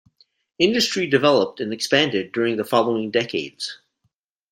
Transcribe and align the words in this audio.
Industry 0.57 1.05
developed 1.05 1.59
and 1.59 1.71
expanded 1.71 2.31
during 2.31 2.57
the 2.57 2.63
following 2.63 3.11
decades. 3.11 3.77